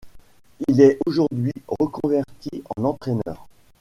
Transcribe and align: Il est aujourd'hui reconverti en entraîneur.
Il 0.67 0.81
est 0.81 0.97
aujourd'hui 1.05 1.53
reconverti 1.67 2.63
en 2.75 2.85
entraîneur. 2.85 3.47